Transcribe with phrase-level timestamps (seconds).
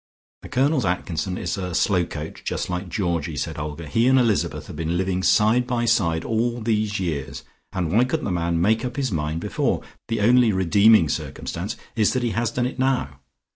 [0.41, 3.85] "The Colonel's Atkinson is a slow coach, just like Georgie," said Olga.
[3.87, 8.25] "He and Elizabeth have been living side by side all these years, and why couldn't
[8.25, 9.83] the man make up his mind before?
[10.07, 13.19] The only redeeming circumstance is that he has done it now.